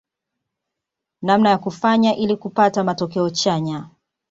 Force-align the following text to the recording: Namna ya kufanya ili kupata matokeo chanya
Namna 1.21 1.49
ya 1.49 1.57
kufanya 1.57 2.15
ili 2.15 2.35
kupata 2.37 2.83
matokeo 2.83 3.29
chanya 3.29 3.89